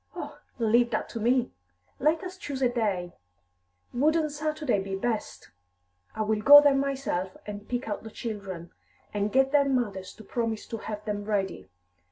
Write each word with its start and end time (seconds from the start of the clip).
"Oh, 0.15 0.39
leave 0.57 0.89
that 0.89 1.09
to 1.09 1.19
me! 1.19 1.51
Let 1.99 2.23
us 2.23 2.35
choose 2.35 2.63
a 2.63 2.69
day; 2.69 3.13
wouldn't 3.93 4.31
Saturday 4.31 4.81
be 4.81 4.95
best! 4.95 5.51
I 6.15 6.23
will 6.23 6.41
go 6.41 6.59
there 6.59 6.73
myself, 6.73 7.37
and 7.45 7.69
pick 7.69 7.87
out 7.87 8.01
the 8.01 8.09
children, 8.09 8.71
and 9.13 9.31
get 9.31 9.51
their 9.51 9.69
mothers 9.69 10.13
to 10.15 10.23
promise 10.23 10.65
to 10.69 10.77
have 10.77 11.05
them 11.05 11.25
ready. 11.25 11.69